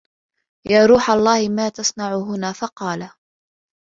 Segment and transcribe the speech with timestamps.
[0.69, 3.09] يَا رُوحَ اللَّهِ مَا تَصْنَعُ هُنَا؟ فَقَالَ